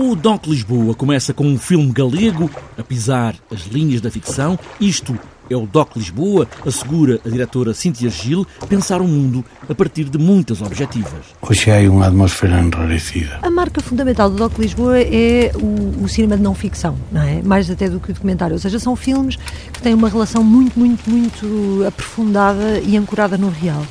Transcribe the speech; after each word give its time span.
O 0.00 0.14
Doc 0.14 0.46
Lisboa 0.46 0.94
começa 0.94 1.34
com 1.34 1.44
um 1.44 1.58
filme 1.58 1.90
galego 1.90 2.48
a 2.78 2.84
pisar 2.84 3.34
as 3.52 3.62
linhas 3.62 4.00
da 4.00 4.08
ficção. 4.08 4.56
Isto 4.80 5.18
é 5.50 5.56
o 5.56 5.66
Doc 5.66 5.96
Lisboa, 5.96 6.46
assegura 6.64 7.20
a 7.26 7.28
diretora 7.28 7.74
Cíntia 7.74 8.08
Gil, 8.08 8.46
pensar 8.68 9.00
o 9.00 9.08
mundo 9.08 9.44
a 9.68 9.74
partir 9.74 10.04
de 10.04 10.16
muitas 10.16 10.62
objetivas. 10.62 11.34
Hoje 11.42 11.68
há 11.72 11.90
uma 11.90 12.06
atmosfera 12.06 12.60
enrarecida. 12.60 13.40
A 13.42 13.50
marca 13.50 13.82
fundamental 13.82 14.30
do 14.30 14.36
Doc 14.36 14.56
Lisboa 14.60 15.00
é 15.00 15.50
o, 15.56 16.04
o, 16.04 16.08
cinema 16.08 16.36
de 16.36 16.44
não 16.44 16.54
ficção, 16.54 16.96
não 17.10 17.22
é? 17.22 17.42
Mais 17.42 17.68
até 17.68 17.90
do 17.90 17.98
que 17.98 18.12
o 18.12 18.14
documentário. 18.14 18.54
Ou 18.54 18.60
seja, 18.60 18.78
são 18.78 18.94
filmes 18.94 19.34
que 19.72 19.82
têm 19.82 19.94
uma 19.94 20.08
relação 20.08 20.44
muito, 20.44 20.78
muito, 20.78 21.10
muito 21.10 21.84
aprofundada 21.88 22.78
e 22.86 22.96
ancorada 22.96 23.36
no 23.36 23.50
real. 23.50 23.84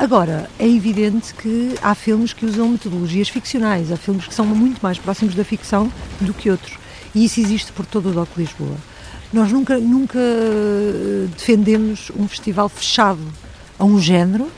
Agora, 0.00 0.48
é 0.58 0.66
evidente 0.66 1.34
que 1.34 1.74
há 1.82 1.94
filmes 1.94 2.32
que 2.32 2.46
usam 2.46 2.70
metodologias 2.70 3.28
ficcionais, 3.28 3.92
há 3.92 3.98
filmes 3.98 4.26
que 4.26 4.32
são 4.32 4.46
muito 4.46 4.80
mais 4.80 4.98
próximos 4.98 5.34
da 5.34 5.44
ficção 5.44 5.92
do 6.18 6.32
que 6.32 6.50
outros. 6.50 6.78
E 7.14 7.22
isso 7.22 7.38
existe 7.38 7.70
por 7.70 7.84
todo 7.84 8.08
o 8.08 8.12
DOC 8.12 8.30
Lisboa. 8.34 8.76
Nós 9.30 9.52
nunca, 9.52 9.76
nunca 9.76 10.18
eh, 10.18 11.26
defendemos 11.36 12.10
um 12.18 12.26
festival 12.26 12.70
fechado 12.70 13.20
a 13.78 13.84
um 13.84 14.00
género, 14.00 14.50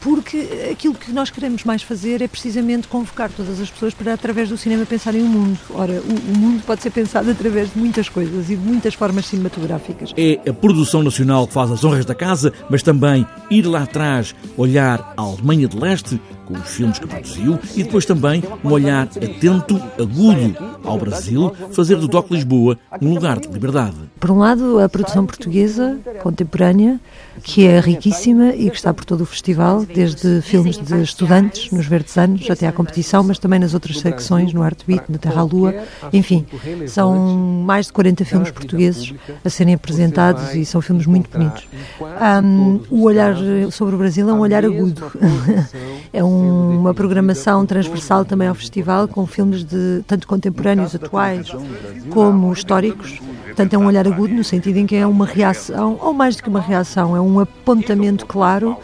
porque 0.00 0.68
aquilo 0.70 0.94
que 0.94 1.12
nós 1.12 1.30
queremos 1.30 1.64
mais 1.64 1.82
fazer 1.82 2.22
é 2.22 2.28
precisamente 2.28 2.88
convocar 2.88 3.30
todas 3.30 3.60
as 3.60 3.70
pessoas 3.70 3.94
para, 3.94 4.14
através 4.14 4.48
do 4.48 4.56
cinema, 4.56 4.84
pensarem 4.84 5.22
o 5.22 5.26
mundo. 5.26 5.58
Ora, 5.70 6.00
o, 6.00 6.38
mundo 6.38 6.62
pode 6.66 6.82
ser 6.82 6.90
pensado 6.90 7.30
através 7.30 7.72
de 7.72 7.78
muitas 7.78 8.08
coisas 8.08 8.50
e 8.50 8.56
de 8.56 8.62
muitas 8.62 8.94
formas 8.94 9.26
cinematográficas. 9.26 10.12
É 10.16 10.40
a 10.48 10.52
produção 10.52 11.02
nacional 11.02 11.46
que 11.46 11.52
faz 11.52 11.70
as 11.70 11.84
honras 11.84 12.04
da 12.04 12.14
casa, 12.14 12.52
mas 12.68 12.82
também 12.82 13.26
ir 13.50 13.66
lá 13.66 13.82
atrás, 13.82 14.34
olhar 14.56 15.14
a 15.16 15.22
Alemanha 15.22 15.68
de 15.68 15.76
Leste, 15.78 16.20
com 16.46 16.54
os 16.54 16.68
filmes 16.68 16.98
que 16.98 17.06
produziu, 17.06 17.58
e 17.74 17.82
depois 17.82 18.06
também 18.06 18.42
um 18.64 18.70
olhar 18.70 19.08
atento, 19.08 19.76
agudo 20.00 20.56
ao 20.84 20.96
Brasil, 20.98 21.52
fazer 21.72 21.96
do 21.96 22.08
DOC 22.08 22.30
Lisboa 22.30 22.78
um 23.02 23.12
lugar 23.12 23.40
de 23.40 23.48
liberdade. 23.48 23.96
Por 24.20 24.30
um 24.30 24.38
lado, 24.38 24.78
a 24.78 24.88
produção 24.88 25.26
portuguesa 25.26 25.98
contemporânea, 26.22 27.00
que 27.42 27.66
é 27.66 27.78
riquíssima 27.80 28.54
e 28.54 28.70
que 28.70 28.76
está 28.76 28.94
por 28.94 29.04
todo 29.04 29.22
o 29.22 29.26
festival, 29.26 29.84
desde 29.84 30.40
filmes 30.40 30.78
de 30.78 31.02
estudantes, 31.02 31.70
nos 31.70 31.86
verdes 31.86 32.16
anos, 32.16 32.48
até 32.48 32.66
à 32.66 32.72
competição, 32.72 33.22
mas 33.22 33.38
também 33.38 33.58
nas 33.58 33.74
outras 33.74 33.98
secções, 33.98 34.52
no 34.52 34.62
Arte 34.62 34.84
Beat, 34.86 35.04
na 35.08 35.18
Terra 35.18 35.40
à 35.40 35.44
Lua, 35.44 35.74
enfim, 36.12 36.46
são 36.86 37.36
mais 37.64 37.86
de 37.86 37.92
40 37.92 38.24
filmes 38.24 38.50
portugueses 38.50 39.12
a 39.44 39.50
serem 39.50 39.74
apresentados 39.74 40.54
e 40.54 40.64
são 40.64 40.80
filmes 40.80 41.06
muito 41.06 41.30
bonitos. 41.30 41.66
Um, 42.00 42.80
o 42.90 43.02
olhar 43.02 43.34
sobre 43.70 43.94
o 43.94 43.98
Brasil 43.98 44.28
é 44.28 44.32
um 44.32 44.40
olhar 44.40 44.64
agudo. 44.64 45.10
é 46.12 46.22
um, 46.22 46.35
uma 46.36 46.94
programação 46.94 47.64
transversal 47.66 48.24
também 48.24 48.48
ao 48.48 48.54
festival, 48.54 49.08
com 49.08 49.26
filmes 49.26 49.64
de 49.64 50.02
tanto 50.06 50.26
contemporâneos, 50.26 50.94
atuais, 50.94 51.50
como 52.10 52.52
históricos. 52.52 53.20
Portanto, 53.44 53.74
é 53.74 53.78
um 53.78 53.86
olhar 53.86 54.06
agudo 54.06 54.34
no 54.34 54.44
sentido 54.44 54.76
em 54.76 54.86
que 54.86 54.96
é 54.96 55.06
uma 55.06 55.26
reação, 55.26 55.98
ou 56.00 56.12
mais 56.12 56.36
do 56.36 56.42
que 56.42 56.48
uma 56.48 56.60
reação, 56.60 57.16
é 57.16 57.20
um 57.20 57.40
apontamento 57.40 58.26
claro 58.26 58.76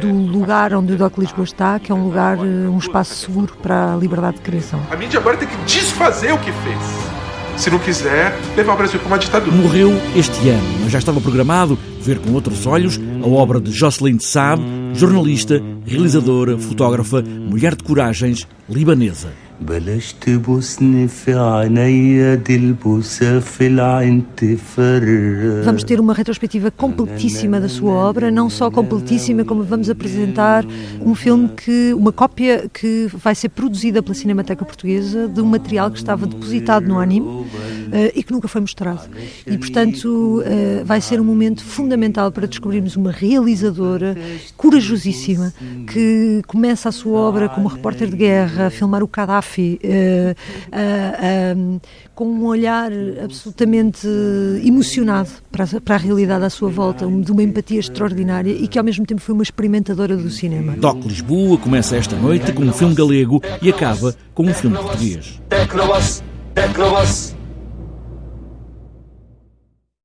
do 0.00 0.10
lugar 0.10 0.74
onde 0.74 0.92
o 0.92 0.96
Doc 0.96 1.18
Lisboa 1.18 1.44
está, 1.44 1.78
que 1.78 1.92
é 1.92 1.94
um 1.94 2.04
lugar, 2.04 2.38
eh, 2.38 2.68
um 2.68 2.78
espaço 2.78 3.14
seguro 3.14 3.54
para 3.62 3.94
a 3.94 3.96
liberdade 3.96 4.36
de 4.36 4.42
criação. 4.42 4.80
A 4.90 4.96
mídia 4.96 5.20
agora 5.20 5.36
tem 5.36 5.46
que 5.46 5.56
desfazer 5.64 6.32
o 6.32 6.38
que 6.38 6.50
fez. 6.50 7.14
Se 7.56 7.70
não 7.70 7.78
quiser, 7.78 8.36
levar 8.56 8.74
o 8.74 8.76
Brasil 8.76 8.98
para 8.98 9.06
uma 9.06 9.18
ditadura. 9.18 9.56
Morreu 9.56 9.92
este 10.16 10.48
ano, 10.48 10.66
mas 10.82 10.90
já 10.90 10.98
estava 10.98 11.20
programado 11.20 11.78
ver 12.00 12.18
com 12.18 12.32
outros 12.32 12.66
olhos 12.66 13.00
a 13.22 13.28
obra 13.28 13.60
de 13.60 13.70
Jocelyn 13.70 14.16
de 14.16 14.24
Saab, 14.24 14.60
jornalista, 14.93 15.61
realizadora, 15.85 16.57
fotógrafa, 16.57 17.21
mulher 17.21 17.75
de 17.75 17.83
coragens, 17.83 18.47
libanesa. 18.69 19.29
بلاش 19.61 20.13
تبوسني 20.13 21.07
في 21.07 21.33
عينيا 21.33 22.35
دي 22.35 22.55
البوسة 22.55 23.39
في 23.39 23.67
العين 23.67 24.23
تفرق 24.37 25.65
Vamos 25.65 25.83
ter 25.83 25.99
uma 25.99 26.13
retrospectiva 26.13 26.71
completíssima 26.71 27.59
da 27.59 27.67
sua 27.67 27.91
obra, 27.91 28.31
não 28.31 28.49
só 28.49 28.71
completíssima, 28.71 29.43
como 29.43 29.63
vamos 29.63 29.89
apresentar 29.89 30.65
um 31.01 31.13
filme 31.13 31.49
que, 31.49 31.93
uma 31.93 32.13
cópia 32.13 32.69
que 32.73 33.07
vai 33.13 33.35
ser 33.35 33.49
produzida 33.49 34.01
pela 34.01 34.15
Cinemateca 34.15 34.63
Portuguesa 34.63 35.27
de 35.27 35.41
um 35.41 35.45
material 35.45 35.91
que 35.91 35.97
estava 35.97 36.25
depositado 36.25 36.87
no 36.87 36.97
anime 36.97 37.45
uh, 37.86 38.12
e 38.14 38.22
que 38.22 38.32
nunca 38.32 38.48
foi 38.48 38.60
mostrado. 38.60 39.02
E, 39.46 39.56
portanto, 39.58 40.40
uh, 40.40 40.84
vai 40.84 41.00
ser 41.00 41.20
um 41.20 41.24
momento 41.24 41.64
fundamental 41.64 42.30
para 42.30 42.46
descobrirmos 42.46 42.96
uma 42.96 43.10
realizadora 43.10 44.16
corajosíssima 44.56 45.52
que 45.92 46.42
começa 46.46 46.88
a 46.88 46.92
sua 46.92 47.18
obra 47.18 47.48
como 47.48 47.68
repórter 47.68 48.08
de 48.08 48.16
guerra 48.16 48.66
a 48.66 48.70
filmar 48.70 49.02
o 49.02 49.08
Gaddafi, 49.08 49.80
uh, 49.82 50.30
uh, 50.70 51.80
com 52.14 52.26
um 52.26 52.44
olhar 52.44 52.90
absolutamente 53.22 54.06
emocionado 54.64 55.30
para 55.50 55.64
a, 55.64 55.80
para 55.80 55.94
a 55.96 55.98
realidade 55.98 56.44
à 56.44 56.50
sua 56.50 56.68
volta, 56.68 57.06
de 57.06 57.32
uma 57.32 57.42
empatia 57.42 57.80
extraordinária 57.80 58.52
e 58.52 58.68
que 58.68 58.78
ao 58.78 58.84
mesmo 58.84 59.04
tempo 59.04 59.20
foi 59.20 59.34
uma 59.34 59.42
experimentadora 59.42 60.16
do 60.16 60.30
cinema. 60.30 60.76
Doc 60.76 61.04
Lisboa 61.04 61.58
começa 61.58 61.96
esta 61.96 62.16
noite 62.16 62.52
com 62.52 62.62
um 62.62 62.72
filme 62.72 62.94
galego 62.94 63.42
e 63.60 63.68
acaba 63.70 64.14
com 64.34 64.44
um 64.44 64.54
filme 64.54 64.76
português. 64.76 65.40